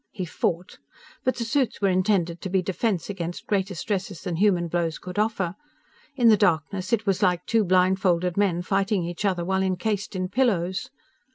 He 0.09 0.25
fought. 0.25 0.79
But 1.23 1.35
the 1.35 1.43
suits 1.45 1.79
were 1.79 1.87
intended 1.89 2.41
to 2.41 2.49
be 2.49 2.63
defense 2.63 3.07
against 3.07 3.45
greater 3.45 3.75
stresses 3.75 4.21
than 4.23 4.37
human 4.37 4.67
blows 4.67 4.97
could 4.97 5.19
offer. 5.19 5.53
In 6.15 6.29
the 6.29 6.37
darkness, 6.37 6.91
it 6.91 7.05
was 7.05 7.21
like 7.21 7.45
two 7.45 7.63
blindfolded 7.63 8.35
men 8.35 8.63
fighting 8.63 9.03
each 9.03 9.25
other 9.25 9.45
while 9.45 9.61
encased 9.61 10.15
in 10.15 10.27
pillows. 10.29 10.89